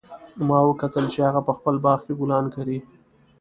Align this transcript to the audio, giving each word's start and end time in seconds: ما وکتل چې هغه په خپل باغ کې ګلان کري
ما 0.47 0.59
وکتل 0.69 1.05
چې 1.13 1.19
هغه 1.27 1.41
په 1.47 1.53
خپل 1.57 1.75
باغ 1.85 1.99
کې 2.05 2.13
ګلان 2.19 2.45
کري 2.55 2.77